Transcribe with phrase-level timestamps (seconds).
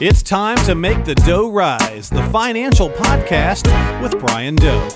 [0.00, 3.62] It's time to make the dough rise, the financial podcast
[4.02, 4.88] with Brian Doe.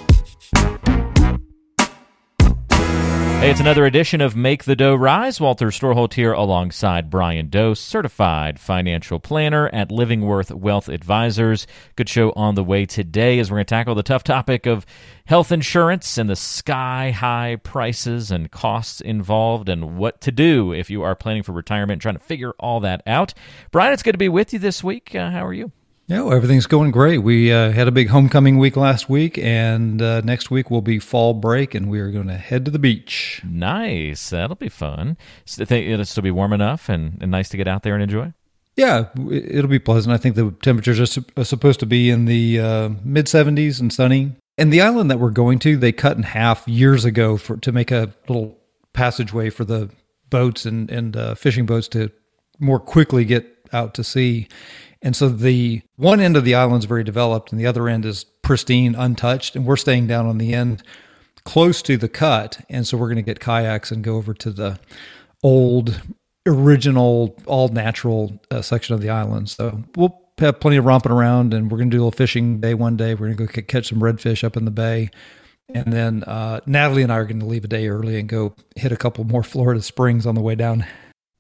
[3.41, 5.41] Hey, it's another edition of Make the Dough Rise.
[5.41, 11.68] Walter Storholt here alongside Brian Doe, certified financial planner at Livingworth Wealth Advisors.
[11.95, 14.85] Good show on the way today as we're going to tackle the tough topic of
[15.25, 20.91] health insurance and the sky high prices and costs involved and what to do if
[20.91, 23.34] you are planning for retirement, trying to figure all that out.
[23.70, 25.14] Brian, it's good to be with you this week.
[25.14, 25.70] Uh, how are you?
[26.08, 27.18] Yeah, well, everything's going great.
[27.18, 30.98] We uh, had a big homecoming week last week, and uh, next week will be
[30.98, 33.43] fall break, and we are going to head to the beach.
[33.45, 34.31] Nice.
[34.31, 35.19] That'll be fun.
[35.59, 38.33] It'll still be warm enough and, and nice to get out there and enjoy?
[38.75, 40.15] Yeah, it'll be pleasant.
[40.15, 43.79] I think the temperatures are, su- are supposed to be in the uh, mid 70s
[43.79, 44.33] and sunny.
[44.56, 47.70] And the island that we're going to, they cut in half years ago for to
[47.70, 48.56] make a little
[48.95, 49.91] passageway for the
[50.31, 52.11] boats and, and uh, fishing boats to
[52.59, 54.48] more quickly get out to sea.
[55.02, 58.05] And so the one end of the island is very developed and the other end
[58.05, 59.55] is pristine, untouched.
[59.55, 60.83] And we're staying down on the end
[61.45, 62.61] close to the cut.
[62.69, 64.78] And so we're going to get kayaks and go over to the
[65.42, 66.00] old,
[66.47, 69.50] original, all natural uh, section of the island.
[69.50, 72.61] So we'll have plenty of romping around and we're going to do a little fishing
[72.61, 73.14] day one day.
[73.14, 75.11] We're going to go catch some redfish up in the bay.
[75.75, 78.55] And then uh, Natalie and I are going to leave a day early and go
[78.75, 80.86] hit a couple more Florida springs on the way down.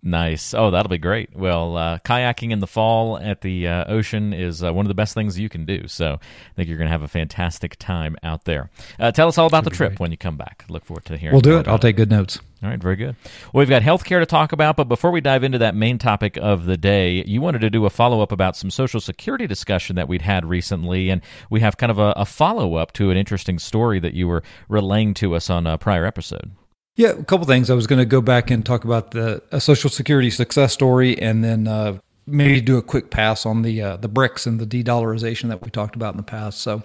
[0.00, 0.54] Nice.
[0.54, 1.34] Oh, that'll be great.
[1.34, 4.94] Well, uh, kayaking in the fall at the uh, ocean is uh, one of the
[4.94, 5.88] best things you can do.
[5.88, 8.70] So I think you're going to have a fantastic time out there.
[9.00, 10.00] Uh, tell us all about the trip great.
[10.00, 10.64] when you come back.
[10.68, 11.34] Look forward to hearing.
[11.34, 11.66] We'll do it.
[11.66, 12.38] I'll take good notes.
[12.62, 13.16] All right, very good.
[13.52, 16.36] Well, we've got healthcare to talk about, but before we dive into that main topic
[16.36, 19.96] of the day, you wanted to do a follow up about some Social Security discussion
[19.96, 23.16] that we'd had recently, and we have kind of a, a follow up to an
[23.16, 26.52] interesting story that you were relaying to us on a prior episode.
[26.98, 27.70] Yeah, a couple things.
[27.70, 31.44] I was going to go back and talk about the Social Security success story, and
[31.44, 35.48] then uh, maybe do a quick pass on the uh, the BRICS and the de-dollarization
[35.48, 36.60] that we talked about in the past.
[36.60, 36.82] So,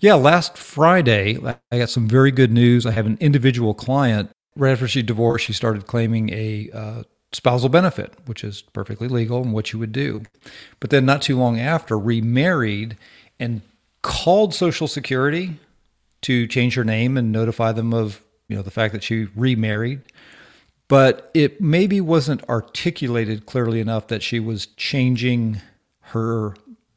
[0.00, 1.38] yeah, last Friday
[1.70, 2.86] I got some very good news.
[2.86, 4.30] I have an individual client.
[4.56, 9.42] Right after she divorced, she started claiming a uh, spousal benefit, which is perfectly legal
[9.42, 10.22] and what you would do.
[10.80, 12.96] But then, not too long after, remarried
[13.38, 13.62] and
[14.02, 15.60] called Social Security
[16.22, 20.02] to change her name and notify them of you know the fact that she remarried
[20.88, 25.60] but it maybe wasn't articulated clearly enough that she was changing
[26.00, 26.54] her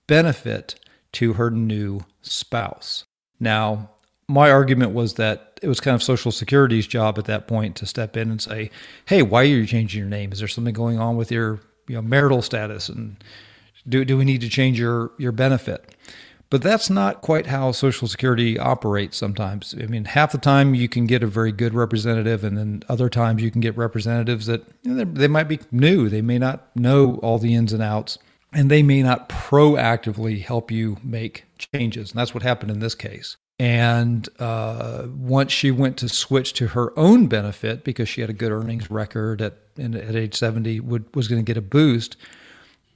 [0.08, 0.76] benefit
[1.12, 3.06] to her new spouse.
[3.40, 3.90] Now
[4.28, 7.86] my argument was that it was kind of social security's job at that point to
[7.86, 8.70] step in and say
[9.06, 10.31] hey why are you changing your name?
[10.31, 12.90] Is there something going on with your you know marital status?
[12.90, 13.24] And
[13.88, 15.96] do, do we need to change your your benefit
[16.50, 19.76] but that's not quite how Social Security operates sometimes.
[19.80, 23.10] I mean, half the time you can get a very good representative, and then other
[23.10, 26.10] times you can get representatives that you know, they might be new.
[26.10, 28.18] They may not know all the ins and outs,
[28.52, 32.12] and they may not proactively help you make changes.
[32.12, 33.38] And that's what happened in this case.
[33.60, 38.34] And uh, once she went to switch to her own benefit because she had a
[38.34, 42.16] good earnings record at, at age 70, would, was going to get a boost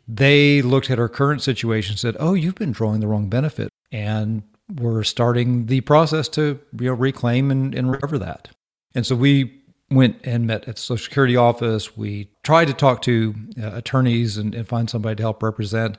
[0.07, 3.69] they looked at our current situation and said, "Oh, you've been drawing the wrong benefit,"
[3.91, 4.43] and
[4.73, 8.49] we're starting the process to you know reclaim and, and recover that.
[8.95, 11.95] And so we went and met at the Social Security office.
[11.95, 15.97] We tried to talk to uh, attorneys and, and, find somebody to help represent,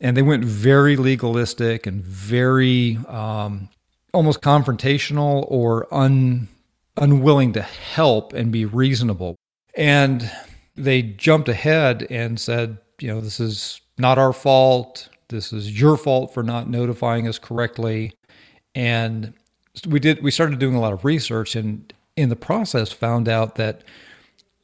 [0.00, 3.68] and they went very legalistic and very um,
[4.12, 6.48] almost confrontational or un,
[6.96, 9.36] unwilling to help and be reasonable.
[9.76, 10.30] And
[10.74, 15.08] they jumped ahead and said, you know, this is not our fault.
[15.28, 18.14] This is your fault for not notifying us correctly.
[18.74, 19.32] And
[19.86, 23.56] we did we started doing a lot of research and in the process found out
[23.56, 23.82] that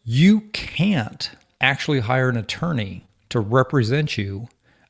[0.04, 4.49] you can't actually hire an attorney to represent you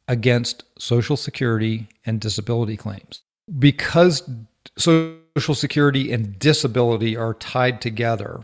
[0.09, 3.23] against social security and disability claims.
[3.59, 4.29] Because
[4.77, 8.41] social security and disability are tied together,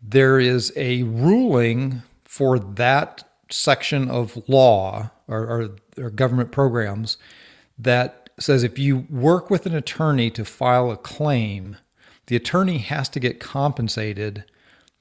[0.00, 7.18] there is a ruling for that section of law or, or, or, government programs
[7.78, 11.76] that says if you work with an attorney to file a claim,
[12.26, 14.44] the attorney has to get compensated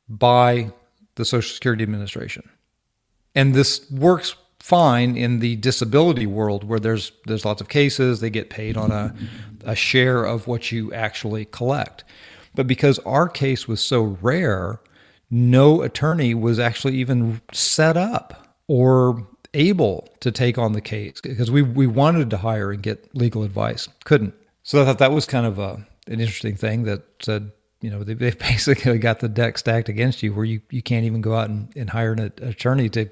[0.09, 0.71] by
[1.15, 2.50] the Social Security Administration.
[3.33, 8.30] And this works fine in the disability world where there's there's lots of cases, they
[8.30, 9.15] get paid on a,
[9.63, 12.03] a share of what you actually collect.
[12.53, 14.80] But because our case was so rare,
[15.30, 21.52] no attorney was actually even set up or able to take on the case because
[21.52, 24.34] we, we wanted to hire and get legal advice, couldn't.
[24.63, 28.04] So I thought that was kind of a, an interesting thing that said, you know,
[28.04, 31.36] they, they've basically got the deck stacked against you where you, you can't even go
[31.36, 33.10] out and, and hire an, an attorney to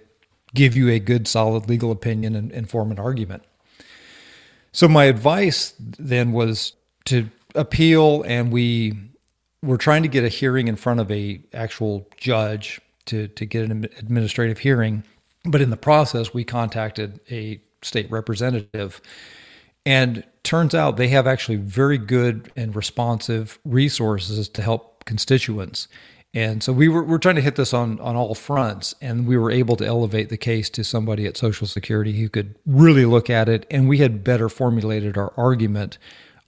[0.54, 3.44] give you a good, solid legal opinion and, and form an argument.
[4.72, 6.74] So my advice then was
[7.06, 8.94] to appeal, and we
[9.64, 13.70] were trying to get a hearing in front of a actual judge to to get
[13.70, 15.04] an administrative hearing.
[15.46, 19.02] But in the process, we contacted a state representative,
[19.86, 25.88] and turns out they have actually very good and responsive resources to help constituents.
[26.34, 29.26] And so we were, we are trying to hit this on, on all fronts, and
[29.26, 33.06] we were able to elevate the case to somebody at Social Security who could really
[33.06, 35.98] look at it, and we had better formulated our argument.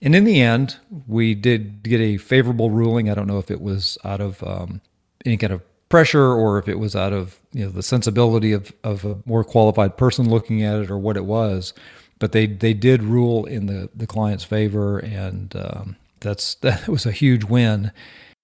[0.00, 0.76] And in the end,
[1.08, 3.10] we did get a favorable ruling.
[3.10, 4.80] I don't know if it was out of um,
[5.24, 5.62] any kind of
[5.92, 9.44] pressure or if it was out of you know the sensibility of, of a more
[9.44, 11.74] qualified person looking at it or what it was.
[12.18, 17.04] But they they did rule in the, the client's favor, and um, that's that was
[17.04, 17.92] a huge win.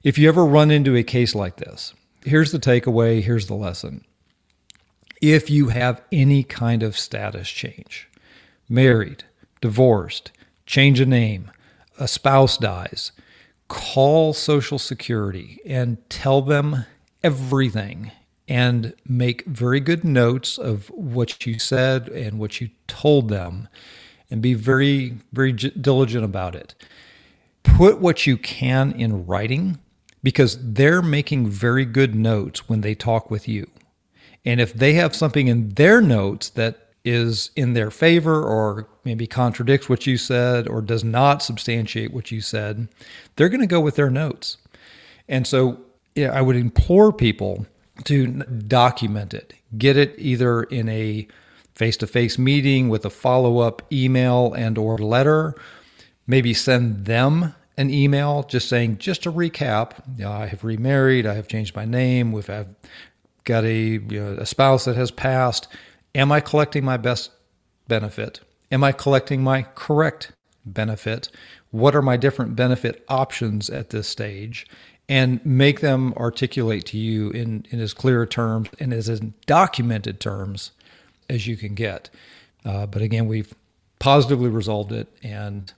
[0.05, 4.05] If you ever run into a case like this, here's the takeaway, here's the lesson.
[5.23, 8.09] If you have any kind of status change,
[8.69, 9.25] married,
[9.63, 10.33] divorced,
[10.67, 11.51] change a name,
[11.99, 13.11] a spouse dies,
[13.69, 16.85] call Social Security and tell them
[17.23, 18.13] everything
[18.49, 23.69] and make very good notes of what you said and what you told them
[24.31, 26.75] and be very, very diligent about it.
[27.63, 29.79] Put what you can in writing
[30.23, 33.69] because they're making very good notes when they talk with you.
[34.45, 39.27] And if they have something in their notes that is in their favor or maybe
[39.27, 42.89] contradicts what you said or does not substantiate what you said,
[43.37, 44.57] they're going to go with their notes.
[45.29, 45.81] And so
[46.19, 47.67] yeah, I would implore people
[48.05, 51.29] to document it, get it either in a
[51.75, 55.55] face-to-face meeting with a follow-up email and or letter,
[56.27, 61.25] maybe send them an email just saying, just to recap, you know, I have remarried,
[61.25, 62.67] I have changed my name, we've have
[63.45, 65.69] got a, you know, a spouse that has passed.
[66.15, 67.31] Am I collecting my best
[67.87, 68.41] benefit?
[68.73, 70.33] Am I collecting my correct
[70.67, 71.31] benefit?
[71.71, 74.67] What are my different benefit options at this stage?
[75.09, 79.09] And make them articulate to you in, in as clear terms and as
[79.47, 80.73] documented terms
[81.31, 82.11] as you can get.
[82.65, 83.55] Uh, but again, we've
[83.99, 85.73] positively resolved it and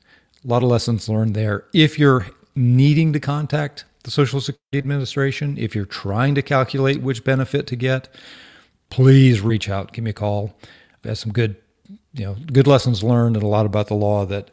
[0.45, 1.65] a lot of lessons learned there.
[1.73, 7.25] If you're needing to contact the Social Security Administration, if you're trying to calculate which
[7.25, 8.09] benefit to get,
[8.89, 9.93] please reach out.
[9.93, 10.55] Give me a call.
[11.05, 11.57] Had some good,
[12.15, 14.51] you know, good lessons learned and a lot about the law that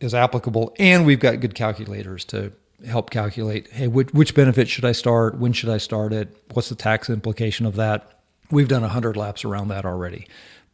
[0.00, 0.74] is applicable.
[0.78, 2.52] And we've got good calculators to
[2.86, 3.70] help calculate.
[3.72, 5.38] Hey, which, which benefit should I start?
[5.38, 6.36] When should I start it?
[6.52, 8.20] What's the tax implication of that?
[8.50, 10.26] We've done a hundred laps around that already.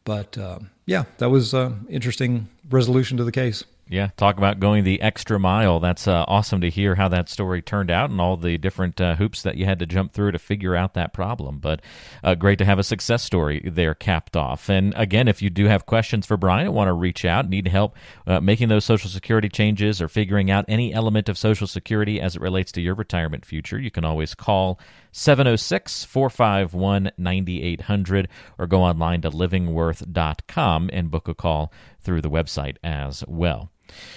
[0.04, 3.64] But um, yeah, that was an interesting resolution to the case.
[3.88, 5.78] Yeah, talk about going the extra mile.
[5.78, 9.14] That's uh, awesome to hear how that story turned out and all the different uh,
[9.14, 11.58] hoops that you had to jump through to figure out that problem.
[11.58, 11.82] But
[12.24, 14.68] uh, great to have a success story there capped off.
[14.68, 17.68] And again, if you do have questions for Brian, and want to reach out, need
[17.68, 17.94] help
[18.26, 22.34] uh, making those Social Security changes or figuring out any element of Social Security as
[22.34, 24.80] it relates to your retirement future, you can always call
[25.12, 28.28] 706 451 9800
[28.58, 33.70] or go online to livingworth.com and book a call through the website as well.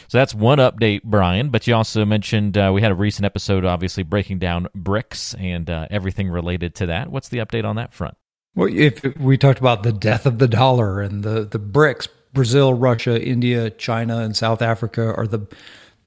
[0.07, 1.50] So that's one update, Brian.
[1.50, 5.69] But you also mentioned uh, we had a recent episode, obviously breaking down BRICS and
[5.69, 7.10] uh, everything related to that.
[7.10, 8.16] What's the update on that front?
[8.56, 12.73] Well, if we talked about the death of the dollar and the the BRICS, Brazil,
[12.73, 15.47] Russia, India, China, and South Africa are the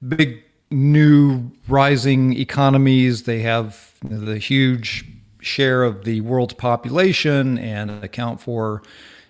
[0.07, 3.23] big new rising economies.
[3.23, 5.05] They have the huge
[5.39, 8.81] share of the world's population and account for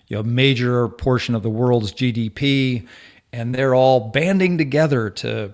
[0.08, 2.88] you know, a major portion of the world's GDP
[3.34, 5.52] and they're all banding together to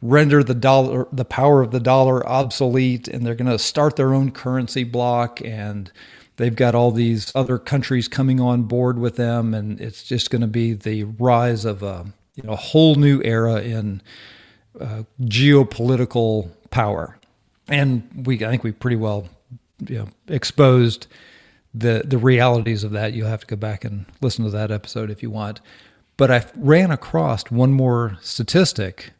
[0.00, 4.12] render the dollar the power of the dollar obsolete and they're going to start their
[4.14, 5.90] own currency block and
[6.36, 10.42] they've got all these other countries coming on board with them and it's just going
[10.42, 14.02] to be the rise of a you know a whole new era in
[14.80, 17.18] uh, geopolitical power.
[17.68, 19.28] And we I think we pretty well
[19.86, 21.06] you know exposed
[21.74, 23.12] the the realities of that.
[23.12, 25.60] You'll have to go back and listen to that episode if you want
[26.22, 29.10] but I ran across one more statistic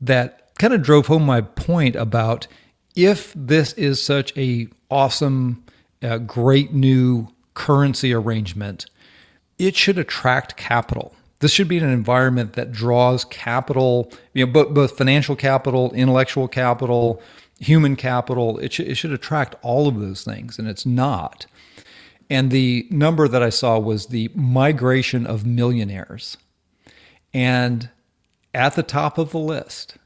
[0.00, 2.46] that kind of drove home my point about
[2.94, 5.64] if this is such a awesome,
[6.00, 8.86] uh, great new currency arrangement,
[9.58, 11.12] it should attract capital.
[11.40, 16.46] This should be an environment that draws capital, you know, both, both financial capital, intellectual
[16.46, 17.20] capital,
[17.58, 18.60] human capital.
[18.60, 21.46] It should, it should attract all of those things, and it's not.
[22.30, 26.36] And the number that I saw was the migration of millionaires.
[27.32, 27.88] And
[28.52, 29.96] at the top of the list,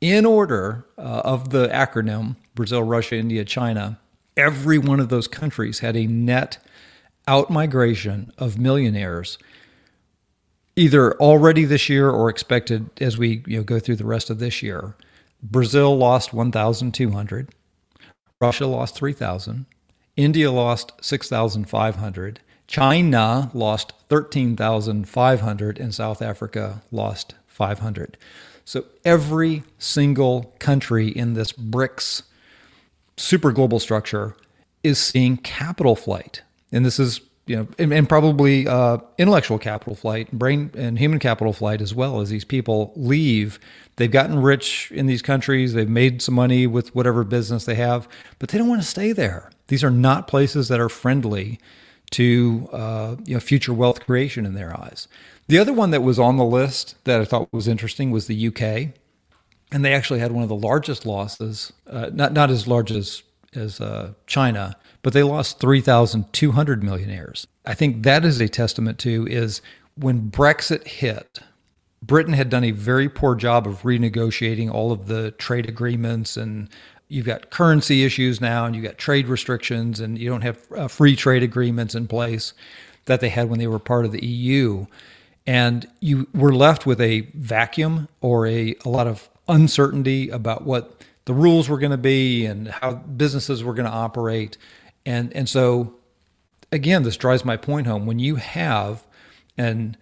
[0.00, 3.98] in order uh, of the acronym Brazil, Russia, India, China,
[4.36, 6.58] every one of those countries had a net
[7.28, 9.38] outmigration of millionaires
[10.74, 14.38] either already this year or expected as we you know, go through the rest of
[14.38, 14.96] this year.
[15.42, 17.48] Brazil lost 1,200.
[18.40, 19.66] Russia lost 3,000.
[20.16, 22.40] India lost 6,500.
[22.66, 25.78] China lost 13,500.
[25.78, 28.16] And South Africa lost 500.
[28.64, 32.22] So every single country in this BRICS
[33.16, 34.36] super global structure
[34.82, 36.42] is seeing capital flight.
[36.70, 41.18] And this is you know, and, and probably uh, intellectual capital flight, brain and human
[41.18, 43.58] capital flight as well as these people leave.
[43.96, 45.74] They've gotten rich in these countries.
[45.74, 49.12] They've made some money with whatever business they have, but they don't want to stay
[49.12, 49.50] there.
[49.72, 51.58] These are not places that are friendly
[52.10, 55.08] to uh, you know future wealth creation in their eyes.
[55.48, 58.48] The other one that was on the list that I thought was interesting was the
[58.48, 58.92] UK,
[59.72, 61.72] and they actually had one of the largest losses.
[61.86, 63.22] Uh, not not as large as
[63.54, 67.46] as uh, China, but they lost 3,200 millionaires.
[67.64, 69.62] I think that is a testament to is
[69.94, 71.38] when Brexit hit,
[72.02, 76.68] Britain had done a very poor job of renegotiating all of the trade agreements and
[77.12, 80.88] you've got currency issues now and you've got trade restrictions and you don't have uh,
[80.88, 82.52] free trade agreements in place
[83.04, 84.86] that they had when they were part of the EU
[85.46, 91.04] and you were left with a vacuum or a, a lot of uncertainty about what
[91.24, 94.56] the rules were going to be and how businesses were going to operate
[95.04, 95.94] and and so
[96.72, 98.06] again, this drives my point home.
[98.06, 99.06] When you have
[99.56, 99.96] an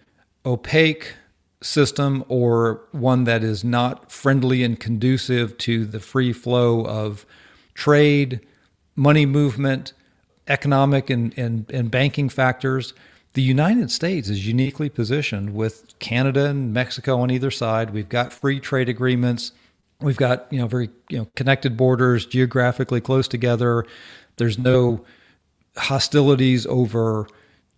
[0.45, 1.13] opaque
[1.61, 7.25] system or one that is not friendly and conducive to the free flow of
[7.73, 8.41] trade,
[8.95, 9.93] money movement,
[10.47, 12.93] economic and, and, and banking factors,
[13.33, 17.91] the United States is uniquely positioned with Canada and Mexico on either side.
[17.91, 19.53] We've got free trade agreements.
[20.01, 23.85] We've got, you know, very, you know, connected borders, geographically close together.
[24.37, 25.05] There's no
[25.77, 27.27] hostilities over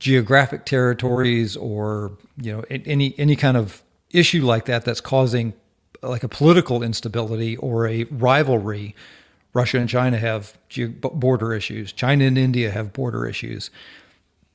[0.03, 3.81] geographic territories or you know any any kind of
[4.11, 5.53] issue like that that's causing
[6.01, 8.95] like a political instability or a rivalry.
[9.53, 10.57] Russia and China have
[10.99, 11.93] border issues.
[11.93, 13.69] China and India have border issues.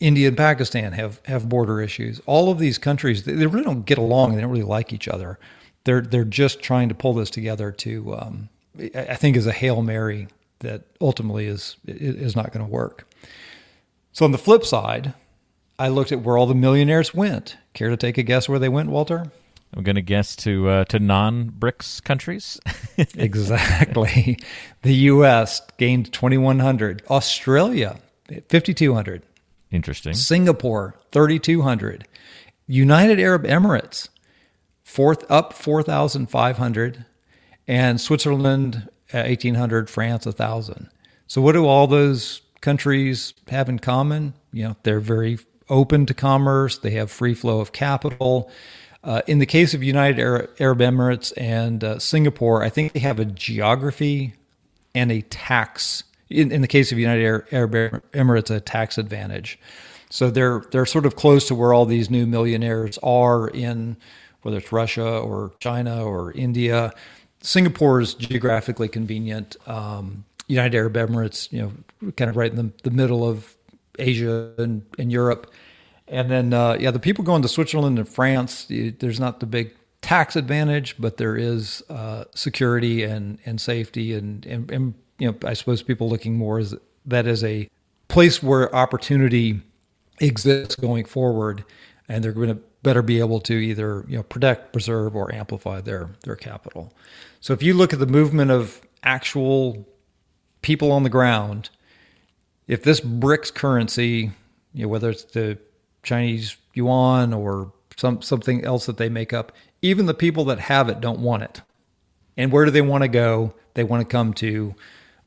[0.01, 2.21] India and Pakistan have have border issues.
[2.27, 4.35] All of these countries they really don't get along.
[4.35, 5.39] They don't really like each other.
[5.85, 8.51] They're they're just trying to pull this together to um,
[8.95, 10.29] I think is a hail mary
[10.59, 13.11] that ultimately is is not going to work.
[14.13, 15.15] So on the flip side,
[15.79, 17.57] I looked at where all the millionaires went.
[17.73, 19.31] Care to take a guess where they went, Walter?
[19.75, 22.59] I'm going to guess to uh, to non-BRICS countries.
[23.15, 24.39] exactly.
[24.83, 25.61] The U.S.
[25.77, 27.03] gained 2,100.
[27.11, 29.23] Australia, 5,200.
[29.71, 30.15] Interesting.
[30.15, 32.07] Singapore, 3,200.
[32.67, 34.09] United Arab Emirates,
[34.83, 37.05] fourth up 4,500,
[37.67, 40.89] and Switzerland 1800, France 1000.
[41.27, 44.35] So what do all those countries have in common?
[44.53, 45.39] You know, they're very
[45.69, 48.51] open to commerce, they have free flow of capital.
[49.05, 53.19] Uh, in the case of United Arab Emirates and uh, Singapore, I think they have
[53.19, 54.35] a geography
[54.95, 56.05] and a tax.
[56.29, 57.73] In, in the case of United Arab
[58.13, 59.59] Emirates, a tax advantage.
[60.11, 63.97] So they're they're sort of close to where all these new millionaires are in
[64.43, 66.93] whether it's Russia or China or India.
[67.41, 69.57] Singapore is geographically convenient.
[69.67, 73.55] Um, United Arab Emirates, you know, kind of right in the, the middle of
[73.99, 75.53] Asia and, and Europe.
[76.07, 79.75] And then, uh, yeah, the people going to Switzerland and France, there's not the big
[80.01, 84.15] tax advantage, but there is uh, security and, and safety.
[84.15, 86.75] And, and, and, you know, I suppose people looking more as
[87.05, 87.69] that as a
[88.09, 89.61] place where opportunity
[90.21, 91.65] exists going forward.
[92.09, 95.81] And they're going to better be able to either you know protect, preserve, or amplify
[95.81, 96.93] their their capital.
[97.41, 99.87] So if you look at the movement of actual
[100.63, 101.71] people on the ground,
[102.69, 104.31] if this BRICS currency,
[104.75, 105.59] you know, whether it's the
[106.03, 109.51] Chinese yuan or some something else that they make up,
[109.83, 111.63] even the people that have it don't want it.
[112.37, 113.55] And where do they want to go?
[113.75, 114.75] They want to come to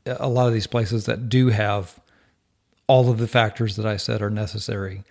[0.06, 2.00] a lot of these places that do have
[2.86, 5.04] all of the factors that I said are necessary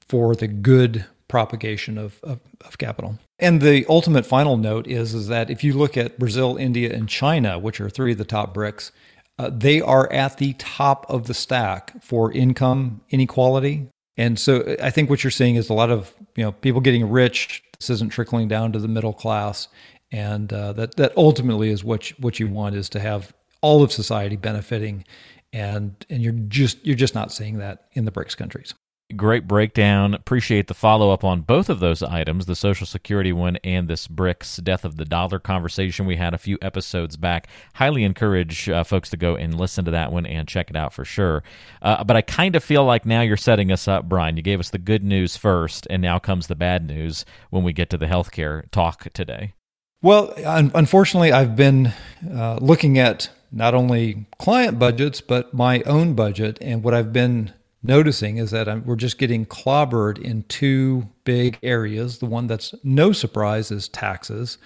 [0.00, 3.18] for the good propagation of, of, of, capital.
[3.38, 7.06] And the ultimate final note is, is that if you look at Brazil, India, and
[7.06, 8.90] China, which are three of the top BRICS,
[9.38, 13.88] uh, they are at the top of the stack for income inequality.
[14.16, 17.08] And so I think what you're seeing is a lot of you know people getting
[17.08, 17.62] rich.
[17.78, 19.68] This isn't trickling down to the middle class,
[20.10, 23.82] and uh, that that ultimately is what you, what you want is to have all
[23.82, 25.04] of society benefiting,
[25.52, 28.74] and and you're just you're just not seeing that in the BRICS countries.
[29.16, 30.12] Great breakdown.
[30.12, 34.06] Appreciate the follow up on both of those items the Social Security one and this
[34.06, 37.48] BRICS death of the dollar conversation we had a few episodes back.
[37.72, 40.92] Highly encourage uh, folks to go and listen to that one and check it out
[40.92, 41.42] for sure.
[41.80, 44.36] Uh, but I kind of feel like now you're setting us up, Brian.
[44.36, 47.72] You gave us the good news first, and now comes the bad news when we
[47.72, 49.54] get to the healthcare talk today.
[50.02, 51.94] Well, un- unfortunately, I've been
[52.30, 56.58] uh, looking at not only client budgets, but my own budget.
[56.60, 61.58] And what I've been noticing is that I'm, we're just getting clobbered in two big
[61.62, 62.18] areas.
[62.18, 64.58] The one that's no surprise is taxes.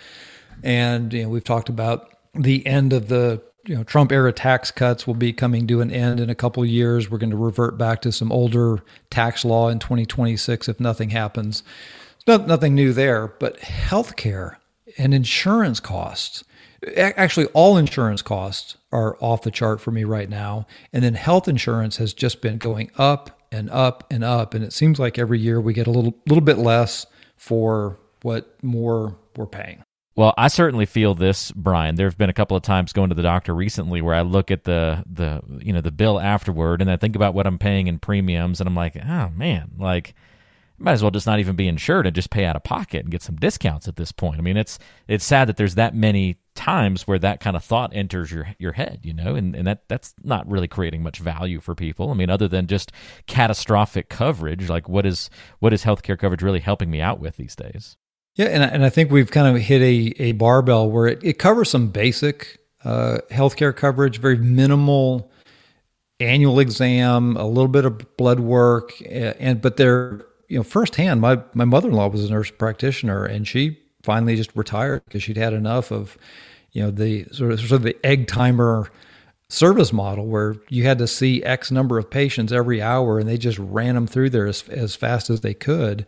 [0.63, 4.71] And you know, we've talked about the end of the you know Trump era tax
[4.71, 7.11] cuts will be coming to an end in a couple years.
[7.11, 11.63] We're going to revert back to some older tax law in 2026 if nothing happens.
[12.27, 14.57] It's nothing new there, but healthcare
[14.99, 16.45] and insurance costs
[16.97, 20.67] actually all insurance costs are off the chart for me right now.
[20.93, 24.55] And then health insurance has just been going up and up and up.
[24.55, 28.57] And it seems like every year we get a little little bit less for what
[28.63, 29.83] more we're paying.
[30.15, 31.95] Well, I certainly feel this, Brian.
[31.95, 34.51] There have been a couple of times going to the doctor recently where I look
[34.51, 37.87] at the the you know the bill afterward and I think about what I'm paying
[37.87, 40.15] in premiums and I'm like, oh man, like
[40.83, 43.11] might as well just not even be insured and just pay out of pocket and
[43.11, 44.39] get some discounts at this point.
[44.39, 47.95] I mean, it's it's sad that there's that many times where that kind of thought
[47.95, 51.61] enters your your head, you know, and, and that that's not really creating much value
[51.61, 52.11] for people.
[52.11, 52.93] I mean, other than just
[53.27, 57.57] catastrophic coverage, like what is what is healthcare coverage really helping me out with these
[57.57, 57.97] days?
[58.35, 61.39] Yeah, and and I think we've kind of hit a a barbell where it, it
[61.39, 65.31] covers some basic uh, healthcare coverage, very minimal
[66.21, 71.23] annual exam, a little bit of blood work, and but they're you know firsthand.
[71.23, 75.23] My my mother in law was a nurse practitioner, and she finally just retired because
[75.23, 76.19] she'd had enough of
[76.73, 78.91] you know the sort of sort of the egg timer
[79.49, 83.39] service model where you had to see X number of patients every hour, and they
[83.39, 86.05] just ran them through there as as fast as they could.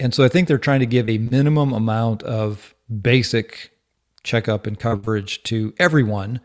[0.00, 3.70] And so I think they're trying to give a minimum amount of basic
[4.22, 6.40] checkup and coverage to everyone.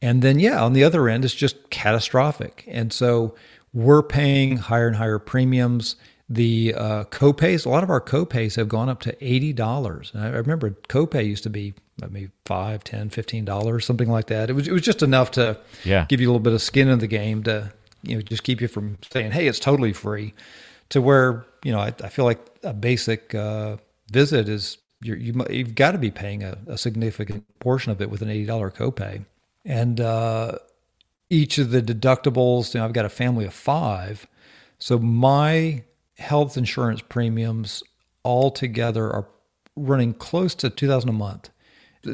[0.00, 2.64] And then, yeah, on the other end, it's just catastrophic.
[2.68, 3.34] And so
[3.72, 5.96] we're paying higher and higher premiums
[6.28, 10.14] the uh, copays, a lot of our copays have gone up to $80.
[10.14, 14.50] And I remember copay used to be maybe five, ten, fifteen dollars, something like that.
[14.50, 16.06] It was it was just enough to yeah.
[16.08, 17.72] give you a little bit of skin in the game to
[18.02, 20.34] you know just keep you from saying, hey, it's totally free,
[20.90, 23.76] to where you know I, I feel like a basic uh,
[24.10, 28.10] visit is you're, you you've got to be paying a, a, significant portion of it
[28.10, 29.24] with an eighty dollar copay,
[29.64, 30.58] and uh,
[31.30, 32.74] each of the deductibles.
[32.74, 34.26] You know, I've got a family of five,
[34.78, 35.82] so my
[36.18, 37.82] health insurance premiums
[38.24, 39.28] altogether are
[39.76, 41.50] running close to 2000 a month.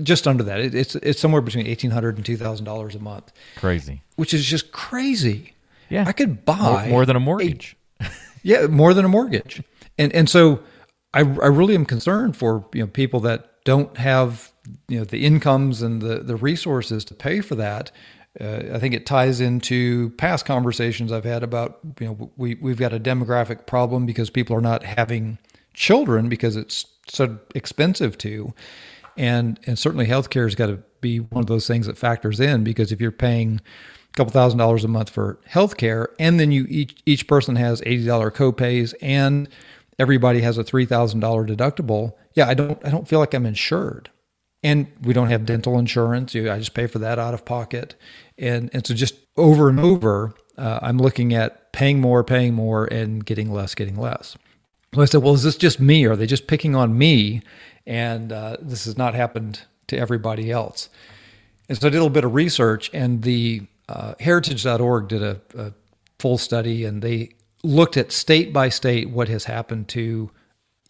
[0.03, 0.61] Just under that.
[0.61, 3.33] It, it's it's somewhere between 1800 and 2000 dollars a month.
[3.57, 4.03] Crazy.
[4.17, 5.55] Which is just crazy.
[5.91, 6.05] Yeah.
[6.07, 7.77] I could buy more, more than a mortgage.
[8.01, 8.11] A,
[8.43, 9.63] yeah more than a mortgage.
[9.99, 10.61] And and so
[11.13, 14.51] I, I really am concerned for you know people that don't have
[14.89, 17.91] you know the incomes and the the resources to pay for that
[18.41, 22.79] uh, I think it ties into past conversations I've had about you know we we've
[22.79, 25.39] got a demographic problem because people are not having
[25.75, 28.55] children because it's so expensive to,
[29.17, 32.65] and and certainly healthcare has got to be one of those things that factors in
[32.65, 33.61] because if you're paying
[34.09, 37.83] a couple thousand dollars a month for healthcare and then you each each person has
[37.85, 39.49] eighty dollar copays and
[39.99, 43.45] everybody has a three thousand dollar deductible, yeah, I don't I don't feel like I'm
[43.45, 44.09] insured
[44.63, 46.35] and we don't have dental insurance.
[46.35, 47.95] I just pay for that out of pocket,
[48.39, 52.85] and and so just over and over, uh, I'm looking at paying more, paying more,
[52.85, 54.37] and getting less, getting less.
[54.95, 56.05] So I said, well, is this just me?
[56.05, 57.43] Are they just picking on me?
[57.87, 60.91] And uh, this has not happened to everybody else.
[61.69, 65.41] And so I did a little bit of research, and the uh, Heritage.org did a,
[65.57, 65.73] a
[66.19, 67.31] full study, and they
[67.65, 70.31] looked at state by state what has happened to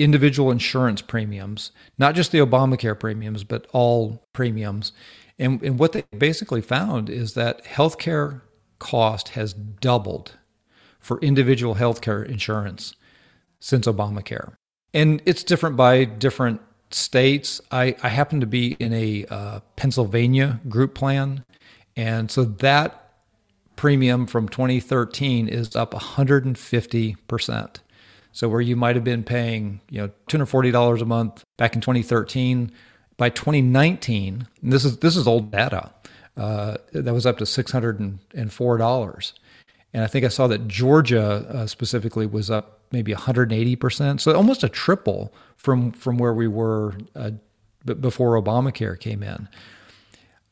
[0.02, 4.92] individual insurance premiums, not just the Obamacare premiums, but all premiums.
[5.38, 8.42] And, and what they basically found is that healthcare
[8.78, 10.36] cost has doubled
[10.98, 12.94] for individual healthcare insurance
[13.60, 14.54] since Obamacare.
[14.94, 16.60] And it's different by different
[16.90, 17.60] states.
[17.70, 21.44] I, I happen to be in a uh, Pennsylvania group plan.
[21.96, 22.98] And so that
[23.76, 27.76] premium from 2013 is up 150%.
[28.32, 32.72] So where you might have been paying, you know, $240 a month back in 2013,
[33.16, 35.90] by 2019, this is this is old data,
[36.36, 39.32] uh, that was up to $604.
[39.94, 44.20] And I think I saw that Georgia uh, specifically was up maybe 180%.
[44.20, 47.32] So almost a triple from from where we were uh,
[47.84, 49.48] b- before Obamacare came in.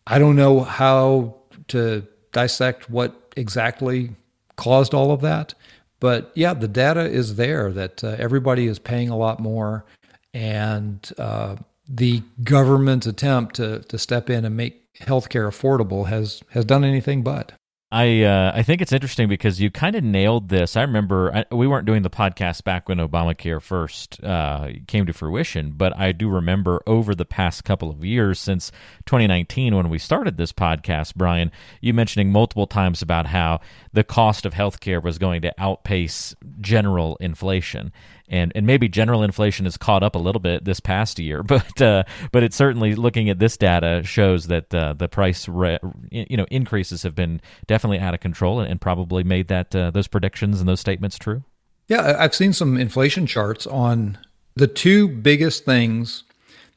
[0.06, 1.36] I don't know how
[1.68, 4.16] to dissect what exactly
[4.56, 5.54] caused all of that,
[6.00, 9.84] But yeah, the data is there that uh, everybody is paying a lot more,
[10.32, 11.56] and uh,
[11.88, 17.22] the government's attempt to to step in and make healthcare affordable has has done anything
[17.22, 17.52] but.
[17.92, 20.76] I uh, I think it's interesting because you kind of nailed this.
[20.76, 25.12] I remember I, we weren't doing the podcast back when Obamacare first uh, came to
[25.12, 28.70] fruition, but I do remember over the past couple of years since
[29.06, 33.60] 2019 when we started this podcast, Brian, you mentioning multiple times about how
[33.92, 37.92] the cost of healthcare was going to outpace general inflation
[38.30, 41.82] and and maybe general inflation has caught up a little bit this past year, but
[41.82, 45.78] uh, but it's certainly looking at this data shows that uh, the price re-
[46.10, 49.90] you know increases have been definitely out of control and, and probably made that uh,
[49.90, 51.42] those predictions and those statements true.
[51.88, 54.16] Yeah, I've seen some inflation charts on
[54.54, 56.22] the two biggest things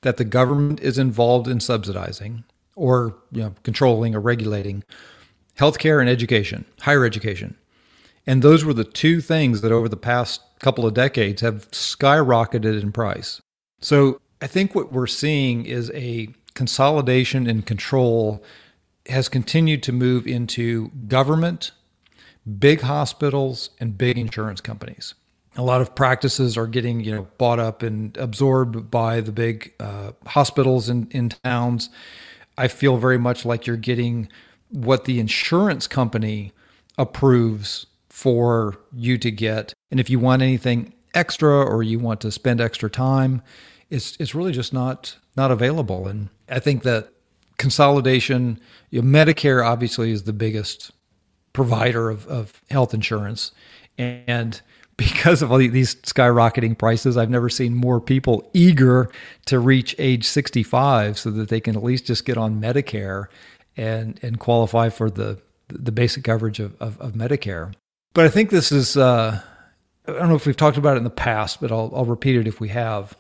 [0.02, 2.44] that the government is involved in subsidizing
[2.76, 4.84] or you know controlling or regulating
[5.58, 7.56] healthcare and education, higher education.
[8.26, 12.82] And those were the two things that over the past couple of decades have skyrocketed
[12.82, 13.42] in price.
[13.82, 18.44] So I think what we're seeing is a consolidation and control
[19.08, 21.72] has continued to move into government,
[22.60, 25.14] big hospitals, and big insurance companies.
[25.56, 29.74] A lot of practices are getting, you know, bought up and absorbed by the big
[29.80, 31.90] uh, hospitals in, in towns.
[32.58, 34.30] I feel very much like you're getting
[34.74, 36.52] what the insurance company
[36.98, 39.74] approves for you to get.
[39.92, 43.42] And if you want anything extra or you want to spend extra time,
[43.90, 46.08] it's it's really just not not available.
[46.08, 47.10] And I think that
[47.58, 48.60] consolidation,
[48.90, 50.92] you know, Medicare obviously is the biggest
[51.54, 53.52] provider of, of health insurance.
[53.98, 54.60] And
[54.98, 59.10] because of all these skyrocketing prices, I've never seen more people eager
[59.46, 63.26] to reach age 65 so that they can at least just get on Medicare
[63.76, 67.74] and and qualify for the the basic coverage of, of, of Medicare.
[68.14, 69.42] But I think this is, uh,
[70.08, 72.36] I don't know if we've talked about it in the past, but I'll, I'll repeat
[72.36, 73.18] it if we have.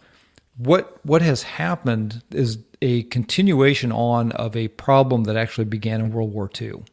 [0.58, 6.12] What, what has happened is a continuation on of a problem that actually began in
[6.12, 6.84] World War II.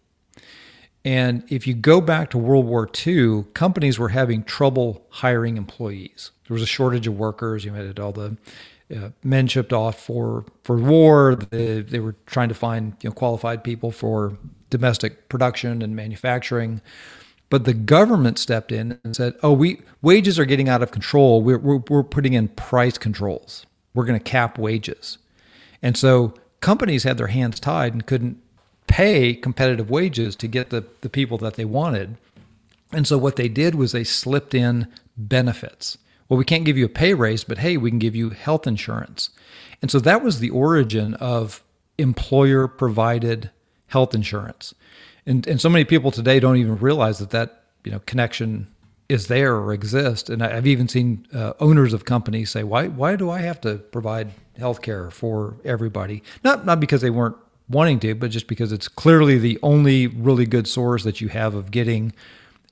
[1.05, 6.31] And if you go back to World War II, companies were having trouble hiring employees.
[6.47, 7.65] There was a shortage of workers.
[7.65, 8.37] You had all the
[8.95, 11.37] uh, men shipped off for for war.
[11.37, 14.37] They, they were trying to find you know qualified people for
[14.71, 16.81] domestic production and manufacturing.
[17.49, 21.43] But the government stepped in and said, "Oh, we wages are getting out of control.
[21.43, 23.67] We're we're, we're putting in price controls.
[23.95, 25.19] We're going to cap wages."
[25.83, 28.41] And so companies had their hands tied and couldn't
[28.87, 32.17] pay competitive wages to get the, the people that they wanted.
[32.93, 35.97] And so what they did was they slipped in benefits.
[36.31, 38.67] Well, we can't give you a pay raise, but hey, we can give you health
[38.67, 39.29] insurance.
[39.83, 41.63] And so that was the origin of
[41.99, 43.51] employer provided
[43.89, 44.75] health insurance
[45.27, 48.69] and and so many people today don't even realize that that you know connection
[49.09, 50.31] is there or exists.
[50.31, 53.77] And I've even seen uh, owners of companies say, "Why why do I have to
[53.77, 57.37] provide health care for everybody?" Not not because they weren't
[57.69, 61.55] wanting to, but just because it's clearly the only really good source that you have
[61.55, 62.13] of getting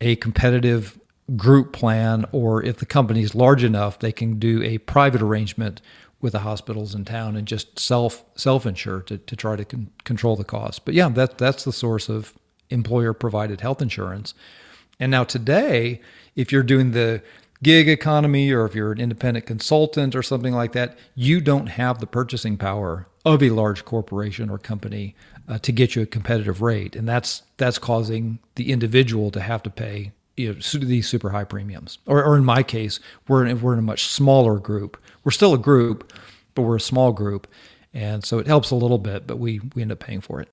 [0.01, 0.98] a competitive
[1.37, 5.81] group plan, or if the company is large enough, they can do a private arrangement
[6.21, 9.91] with the hospitals in town and just self self insure to, to try to con-
[10.05, 10.85] control the cost.
[10.85, 12.35] But yeah, that that's the source of
[12.71, 14.35] employer provided health insurance.
[15.01, 16.01] And now today,
[16.35, 17.23] if you're doing the
[17.63, 21.99] gig economy or if you're an independent consultant or something like that, you don't have
[21.99, 25.15] the purchasing power of a large corporation or company
[25.49, 29.63] uh, to get you a competitive rate, and that's that's causing the individual to have
[29.63, 31.99] to pay you know, these super high premiums.
[32.07, 34.97] Or, or in my case, we're in, we're in a much smaller group.
[35.25, 36.13] We're still a group,
[36.55, 37.47] but we're a small group,
[37.93, 40.49] and so it helps a little bit, but we we end up paying for it.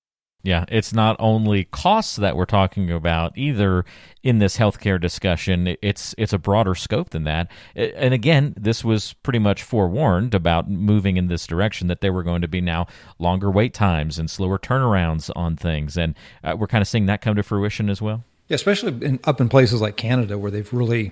[0.46, 3.84] Yeah, it's not only costs that we're talking about either
[4.22, 5.76] in this healthcare discussion.
[5.82, 7.50] It's it's a broader scope than that.
[7.76, 12.22] And again, this was pretty much forewarned about moving in this direction that there were
[12.22, 12.86] going to be now
[13.18, 17.22] longer wait times and slower turnarounds on things, and uh, we're kind of seeing that
[17.22, 18.24] come to fruition as well.
[18.48, 21.12] Yeah, especially in, up in places like Canada where they've really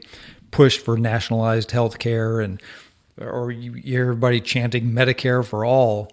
[0.52, 2.62] pushed for nationalized healthcare and
[3.20, 6.12] or you hear everybody chanting Medicare for all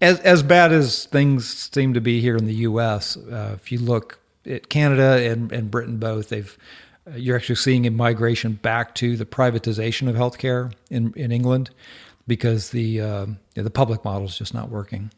[0.00, 3.78] as as bad as things seem to be here in the U.S., uh, if you
[3.78, 6.56] look at Canada and, and Britain both, they've
[7.06, 11.70] uh, you're actually seeing a migration back to the privatization of healthcare in in England
[12.26, 15.10] because the uh, the public model is just not working.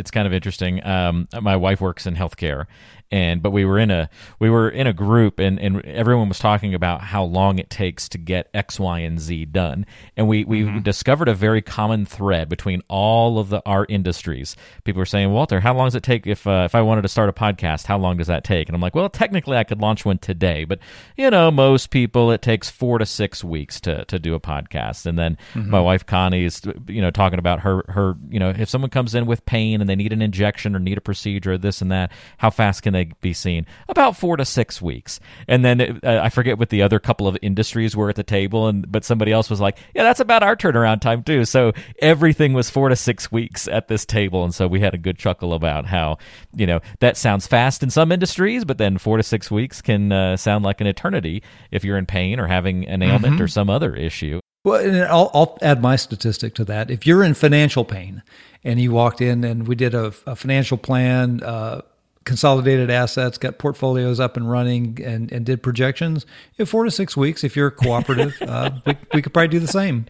[0.00, 0.84] It's kind of interesting.
[0.84, 2.66] Um, my wife works in healthcare,
[3.12, 4.08] and but we were in a
[4.38, 8.08] we were in a group and, and everyone was talking about how long it takes
[8.10, 9.84] to get X, Y, and Z done.
[10.16, 10.80] And we, we mm-hmm.
[10.80, 14.56] discovered a very common thread between all of the our industries.
[14.84, 17.08] People were saying, Walter, how long does it take if uh, if I wanted to
[17.08, 17.86] start a podcast?
[17.86, 18.68] How long does that take?
[18.68, 20.78] And I'm like, well, technically I could launch one today, but
[21.16, 25.06] you know, most people it takes four to six weeks to to do a podcast.
[25.06, 25.70] And then mm-hmm.
[25.70, 29.16] my wife Connie is you know talking about her her you know if someone comes
[29.16, 32.12] in with pain and they need an injection or need a procedure this and that,
[32.38, 33.66] how fast can they be seen?
[33.88, 35.20] About four to six weeks.
[35.48, 38.68] And then uh, I forget what the other couple of industries were at the table,
[38.68, 41.44] and but somebody else was like, yeah, that's about our turnaround time too.
[41.44, 44.98] So everything was four to six weeks at this table, and so we had a
[44.98, 46.18] good chuckle about how
[46.54, 50.12] you know that sounds fast in some industries, but then four to six weeks can
[50.12, 53.42] uh, sound like an eternity if you're in pain or having an ailment mm-hmm.
[53.42, 54.40] or some other issue.
[54.62, 56.90] Well, I'll, I'll, add my statistic to that.
[56.90, 58.22] If you're in financial pain
[58.64, 61.82] and he walked in and we did a, a financial plan, uh,
[62.24, 66.26] consolidated assets, got portfolios up and running, and, and did projections.
[66.58, 69.66] In four to six weeks, if you're cooperative, uh, we, we could probably do the
[69.66, 70.06] same.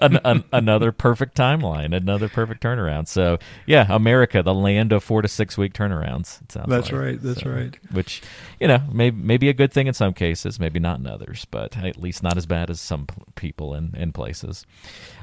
[0.00, 3.06] an, an, another perfect timeline, another perfect turnaround.
[3.06, 6.40] So, yeah, America, the land of four to six week turnarounds.
[6.48, 7.00] that's like.
[7.00, 7.22] right.
[7.22, 7.78] That's so, right.
[7.92, 8.22] Which,
[8.58, 11.76] you know, may, maybe a good thing in some cases, maybe not in others, but
[11.76, 14.66] at least not as bad as some people in, in places.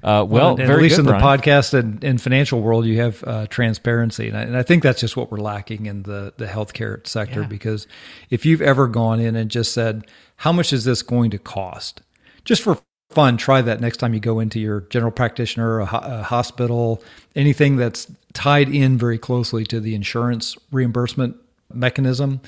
[0.02, 1.21] Uh, well, well at least good, in Brian.
[1.21, 4.30] the podcast and, and financial world, you have uh, transparency.
[4.30, 7.42] And I, and I think that's just what we're lacking in the the healthcare sector
[7.42, 7.48] yeah.
[7.48, 7.88] because
[8.30, 10.06] if you've ever gone in and just said,
[10.38, 12.02] "How much is this going to cost?"
[12.46, 16.24] Just for fun, try that next time you go into your general practitioner, a, a
[16.24, 17.04] hospital,
[17.36, 21.36] anything that's tied in very closely to the insurance reimbursement
[21.74, 22.42] mechanism.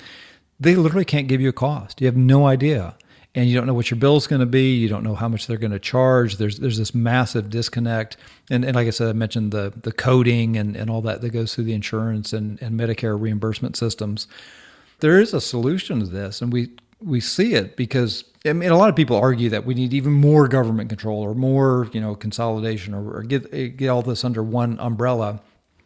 [0.60, 2.02] They literally can't give you a cost.
[2.02, 2.96] You have no idea
[3.34, 4.76] and you don't know what your bill is going to be.
[4.76, 6.38] You don't know how much they're going to charge.
[6.38, 8.18] There's there's this massive disconnect.
[8.50, 11.30] And, and like I said, I mentioned the the coding and, and all that that
[11.30, 14.28] goes through the insurance and, and Medicare reimbursement systems.
[15.00, 18.78] There is a solution to this, and we we see it because I mean a
[18.78, 22.16] lot of people argue that we need even more government control or more you know
[22.16, 25.42] consolidation or, or get get all this under one umbrella.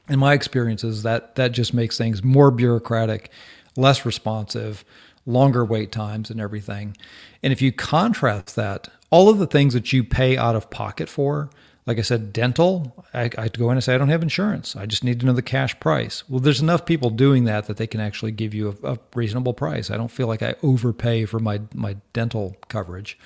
[0.08, 3.32] In my experience, is that that just makes things more bureaucratic,
[3.76, 4.86] less responsive
[5.26, 6.96] longer wait times and everything.
[7.42, 11.10] And if you contrast that, all of the things that you pay out of pocket
[11.10, 11.50] for,
[11.86, 14.76] like I said, dental, I, I go in and say, I don't have insurance.
[14.76, 16.28] I just need to know the cash price.
[16.28, 19.54] Well, there's enough people doing that that they can actually give you a, a reasonable
[19.54, 19.92] price.
[19.92, 23.20] I don't feel like I overpay for my, my dental coverage.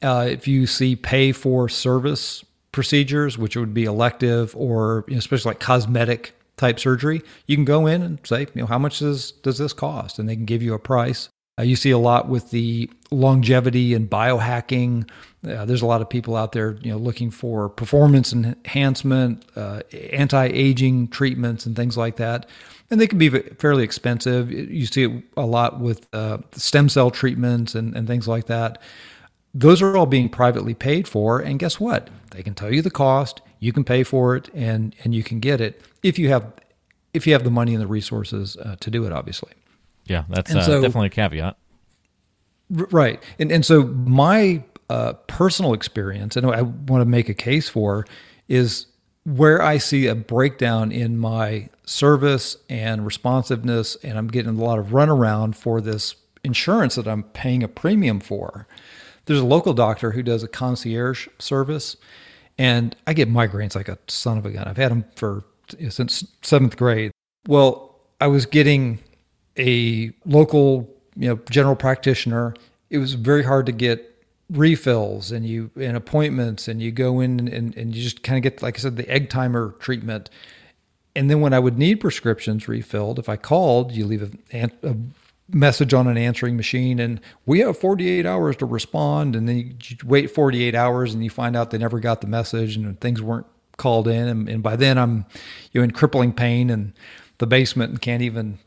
[0.00, 5.18] Uh, if you see pay for service procedures, which would be elective or you know,
[5.18, 8.98] especially like cosmetic type surgery, you can go in and say, you know, how much
[8.98, 11.28] does does this cost, and they can give you a price.
[11.58, 15.08] Uh, you see a lot with the longevity and biohacking.
[15.46, 19.82] Uh, there's a lot of people out there, you know, looking for performance enhancement, uh,
[20.12, 22.48] anti-aging treatments, and things like that.
[22.90, 24.50] And they can be fairly expensive.
[24.50, 28.78] You see it a lot with uh, stem cell treatments and, and things like that.
[29.54, 31.38] Those are all being privately paid for.
[31.38, 32.08] And guess what?
[32.30, 33.42] They can tell you the cost.
[33.60, 36.52] You can pay for it, and and you can get it if you have
[37.14, 39.12] if you have the money and the resources uh, to do it.
[39.12, 39.52] Obviously.
[40.06, 41.56] Yeah, that's uh, so, definitely a caveat.
[42.70, 47.68] Right, and and so my uh, personal experience, and I want to make a case
[47.68, 48.06] for,
[48.48, 48.86] is
[49.24, 54.78] where I see a breakdown in my service and responsiveness, and I'm getting a lot
[54.78, 58.66] of runaround for this insurance that I'm paying a premium for.
[59.26, 61.96] There's a local doctor who does a concierge service,
[62.58, 64.66] and I get migraines like a son of a gun.
[64.66, 65.44] I've had them for
[65.88, 67.12] since seventh grade.
[67.46, 69.00] Well, I was getting
[69.58, 72.54] a local, you know, general practitioner.
[72.90, 74.08] It was very hard to get
[74.50, 78.42] refills and you and appointments and you go in and, and you just kind of
[78.42, 80.30] get like I said the egg timer treatment.
[81.14, 84.96] And then when I would need prescriptions refilled, if I called, you leave a, a
[85.50, 89.96] message on an answering machine and we have 48 hours to respond and then you
[90.04, 93.46] wait 48 hours and you find out they never got the message and things weren't
[93.76, 95.24] called in and, and by then i'm
[95.72, 96.92] you know in crippling pain and
[97.38, 98.58] the basement and can't even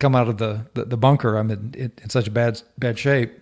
[0.00, 2.98] come out of the the, the bunker i'm in, in, in such a bad bad
[2.98, 3.32] shape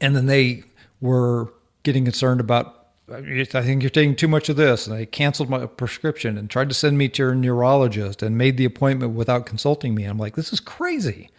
[0.00, 0.62] and then they
[1.00, 1.52] were
[1.82, 2.76] getting concerned about
[3.08, 4.86] I think you're taking too much of this.
[4.86, 8.56] And they canceled my prescription and tried to send me to your neurologist and made
[8.56, 10.04] the appointment without consulting me.
[10.04, 11.30] I'm like, this is crazy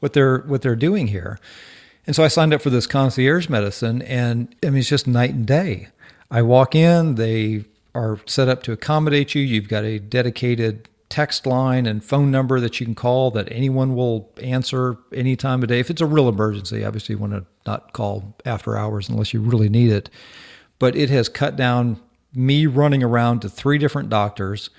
[0.00, 1.38] what they're what they're doing here.
[2.06, 5.30] And so I signed up for this concierge medicine, and I mean it's just night
[5.30, 5.88] and day.
[6.30, 7.64] I walk in, they
[7.94, 9.42] are set up to accommodate you.
[9.42, 13.96] You've got a dedicated text line and phone number that you can call that anyone
[13.96, 15.80] will answer any time of day.
[15.80, 19.40] If it's a real emergency, obviously you want to not call after hours unless you
[19.40, 20.08] really need it.
[20.78, 22.00] But it has cut down
[22.32, 24.70] me running around to three different doctors.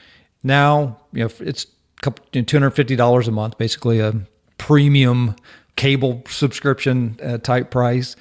[0.42, 1.68] Now, you know, it's
[2.02, 4.14] two hundred fifty dollars a month, basically a
[4.58, 5.36] premium
[5.76, 8.16] cable subscription uh, type price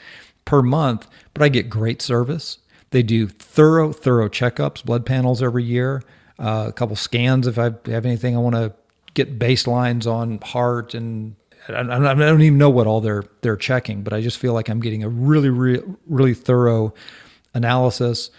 [0.44, 1.07] per month.
[1.33, 2.59] But I get great service.
[2.90, 6.03] They do thorough, thorough checkups, blood panels every year,
[6.38, 8.72] uh, a couple scans if I have anything I want to
[9.14, 11.37] get baselines on heart and
[11.68, 14.81] I don't even know what all they're they're checking, but I just feel like I'm
[14.81, 16.94] getting a really, really, really thorough
[17.55, 18.31] analysis,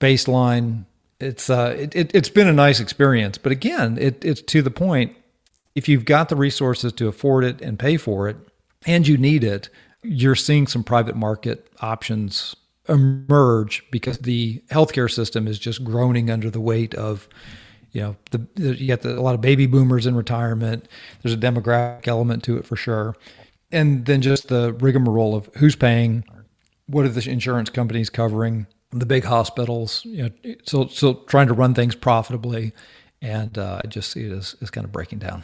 [0.00, 0.84] baseline.
[1.20, 4.70] It's uh, it, it has been a nice experience, but again, it, it's to the
[4.70, 5.14] point.
[5.74, 8.36] If you've got the resources to afford it and pay for it,
[8.84, 9.68] and you need it,
[10.02, 12.56] you're seeing some private market options
[12.88, 17.28] emerge because the healthcare system is just groaning under the weight of
[17.92, 20.88] you know the, you got the, a lot of baby boomers in retirement.
[21.22, 23.16] There's a demographic element to it for sure.
[23.70, 26.24] And then just the rigmarole of who's paying
[26.86, 31.54] what are the insurance companies covering the big hospitals you know so so trying to
[31.54, 32.72] run things profitably.
[33.20, 35.42] And uh, i just see it as, as kind of breaking down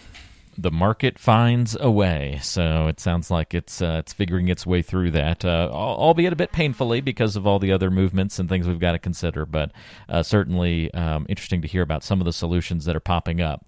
[0.57, 2.39] the market finds a way.
[2.43, 6.37] So it sounds like it's uh, it's figuring its way through that, uh, albeit a
[6.37, 9.47] bit painfully because of all the other movements and things we've got to consider.
[9.47, 9.73] But
[10.09, 13.65] uh, certainly um, interesting to hear about some of the solutions that are popping up.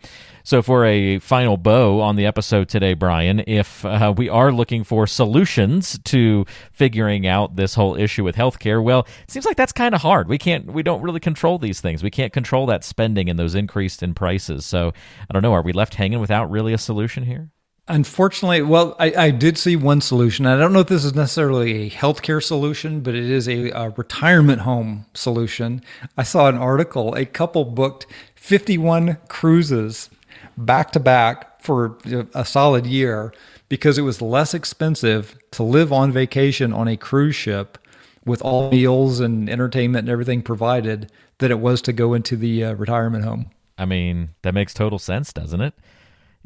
[0.46, 4.84] So for a final bow on the episode today, Brian, if uh, we are looking
[4.84, 9.72] for solutions to figuring out this whole issue with healthcare, well, it seems like that's
[9.72, 10.28] kind of hard.
[10.28, 12.04] We can't we don't really control these things.
[12.04, 14.64] We can't control that spending and those increased in prices.
[14.64, 14.92] So
[15.28, 15.52] I don't know.
[15.52, 17.50] Are we left hanging without really a solution here?
[17.88, 20.46] Unfortunately, well, I, I, did see one solution.
[20.46, 23.90] I don't know if this is necessarily a healthcare solution, but it is a, a,
[23.90, 25.82] retirement home solution.
[26.16, 30.10] I saw an article, a couple booked 51 cruises
[30.56, 31.98] back to back for
[32.34, 33.32] a solid year
[33.68, 37.78] because it was less expensive to live on vacation on a cruise ship
[38.24, 42.64] with all meals and entertainment and everything provided than it was to go into the
[42.64, 43.50] uh, retirement home.
[43.78, 45.74] I mean, that makes total sense, doesn't it?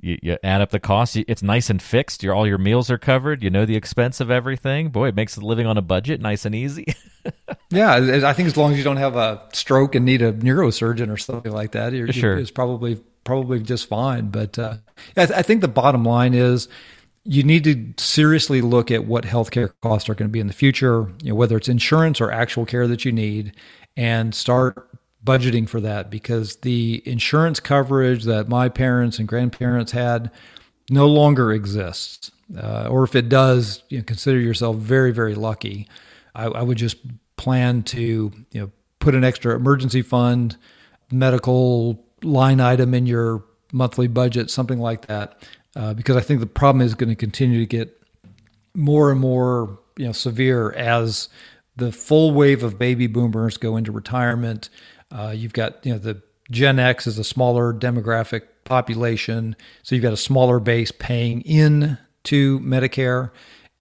[0.03, 1.17] You, you add up the cost.
[1.17, 2.23] It's nice and fixed.
[2.23, 3.43] Your all your meals are covered.
[3.43, 4.91] You know the expense of everything.
[4.91, 6.95] Boy, it makes living on a budget nice and easy.
[7.71, 11.13] yeah, I think as long as you don't have a stroke and need a neurosurgeon
[11.13, 12.37] or something like that, you're, sure.
[12.37, 14.31] it's probably probably just fine.
[14.31, 14.77] But uh,
[15.17, 16.69] I, th- I think the bottom line is
[17.25, 20.53] you need to seriously look at what healthcare costs are going to be in the
[20.53, 21.13] future.
[21.23, 23.55] You know, whether it's insurance or actual care that you need,
[23.97, 24.89] and start
[25.25, 30.31] budgeting for that because the insurance coverage that my parents and grandparents had
[30.89, 32.31] no longer exists.
[32.57, 35.89] Uh, or if it does, you know, consider yourself very, very lucky.
[36.35, 36.97] I, I, would just
[37.37, 40.57] plan to, you know, put an extra emergency fund,
[41.13, 45.43] medical line item in your monthly budget, something like that,
[45.77, 47.97] uh, because I think the problem is going to continue to get
[48.75, 51.29] more and more, you know, severe as
[51.77, 54.69] the full wave of baby boomers go into retirement.
[55.11, 60.03] Uh, you've got you know the Gen X is a smaller demographic population, so you've
[60.03, 63.31] got a smaller base paying in to Medicare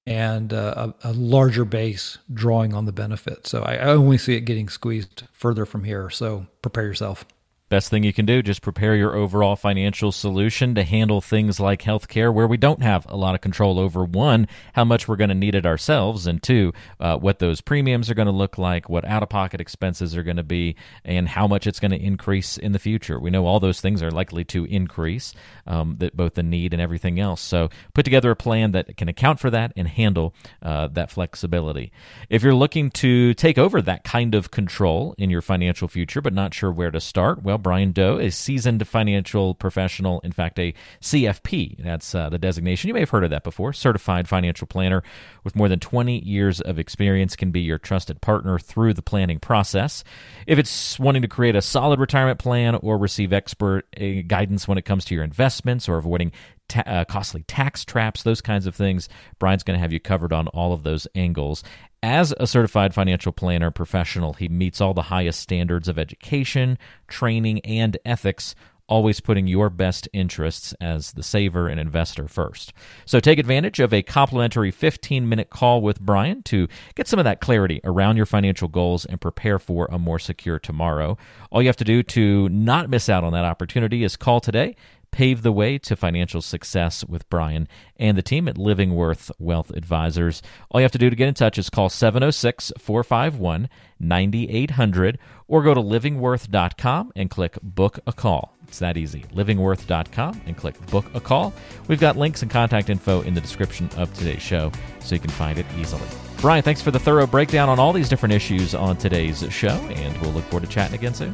[0.06, 3.46] and uh, a, a, larger base drawing on the benefit.
[3.46, 6.10] So I, I only see it getting squeezed further from here.
[6.10, 7.26] So prepare yourself.
[7.70, 11.84] Best thing you can do, just prepare your overall financial solution to handle things like
[11.84, 15.30] healthcare where we don't have a lot of control over one, how much we're going
[15.30, 18.90] to need it ourselves, and two, uh, what those premiums are going to look like,
[18.90, 22.02] what out of pocket expenses are going to be, and how much it's going to
[22.02, 23.20] increase in the future.
[23.20, 25.36] We know all those things are likely to increase,
[25.68, 27.40] um, that both the need and everything else.
[27.40, 31.92] So put together a plan that can account for that and handle uh, that flexibility.
[32.32, 36.34] If you're looking to take over that kind of control in your financial future, but
[36.34, 40.74] not sure where to start, well, Brian Doe, a seasoned financial professional, in fact, a
[41.02, 41.84] CFP.
[41.84, 42.88] That's uh, the designation.
[42.88, 43.74] You may have heard of that before.
[43.74, 45.04] Certified financial planner
[45.44, 49.40] with more than 20 years of experience can be your trusted partner through the planning
[49.40, 50.04] process.
[50.48, 54.78] If it's wanting to create a solid retirement plan or receive expert uh, guidance when
[54.78, 56.32] it comes to your investments or avoiding
[56.70, 59.10] Ta- uh, costly tax traps, those kinds of things.
[59.40, 61.64] Brian's going to have you covered on all of those angles.
[62.02, 66.78] As a certified financial planner professional, he meets all the highest standards of education,
[67.10, 68.56] training, and ethics,
[68.88, 72.72] always putting your best interests as the saver and investor first.
[73.06, 77.26] So take advantage of a complimentary 15 minute call with Brian to get some of
[77.26, 81.18] that clarity around your financial goals and prepare for a more secure tomorrow.
[81.52, 84.78] All you have to do to not miss out on that opportunity is call today
[85.12, 87.68] pave the way to financial success with Brian
[87.98, 90.42] and the team at Livingworth Wealth Advisors.
[90.70, 93.70] All you have to do to get in touch is call 706 451
[94.00, 98.54] 9800 or go to livingworth.com and click book a call.
[98.68, 99.26] It's that easy.
[99.34, 101.54] Livingworth.com and click book a call.
[101.88, 105.32] We've got links and contact info in the description of today's show so you can
[105.32, 106.08] find it easily.
[106.38, 110.18] Brian, thanks for the thorough breakdown on all these different issues on today's show, and
[110.22, 111.34] we'll look forward to chatting again soon.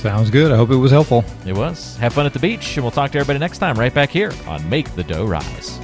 [0.00, 0.50] Sounds good.
[0.50, 1.26] I hope it was helpful.
[1.44, 1.94] It was.
[1.98, 4.32] Have fun at the beach, and we'll talk to everybody next time right back here
[4.46, 5.78] on Make the Dough Rise.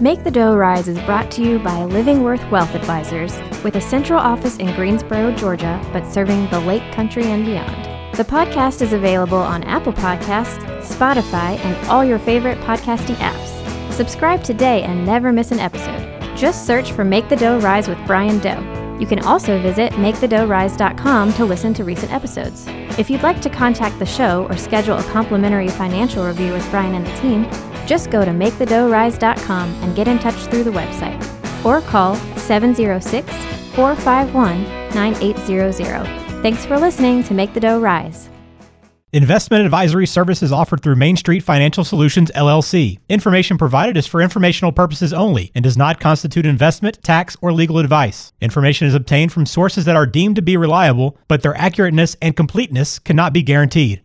[0.00, 3.82] Make the Dough Rise is brought to you by Living Worth Wealth Advisors, with a
[3.82, 7.95] central office in Greensboro, Georgia, but serving the Lake Country and beyond.
[8.16, 13.92] The podcast is available on Apple Podcasts, Spotify, and all your favorite podcasting apps.
[13.92, 16.00] Subscribe today and never miss an episode.
[16.34, 18.96] Just search for Make the Dough Rise with Brian Doe.
[18.98, 22.64] You can also visit MakeTheDoughRise.com to listen to recent episodes.
[22.98, 26.94] If you'd like to contact the show or schedule a complimentary financial review with Brian
[26.94, 27.46] and the team,
[27.86, 31.22] just go to MakeTheDoughRise.com and get in touch through the website.
[31.66, 33.30] Or call 706
[33.74, 34.62] 451
[34.94, 36.25] 9800.
[36.42, 38.28] Thanks for listening to Make the Dough Rise.
[39.12, 42.98] Investment advisory services offered through Main Street Financial Solutions LLC.
[43.08, 47.78] Information provided is for informational purposes only and does not constitute investment, tax, or legal
[47.78, 48.32] advice.
[48.42, 52.36] Information is obtained from sources that are deemed to be reliable, but their accurateness and
[52.36, 54.02] completeness cannot be guaranteed.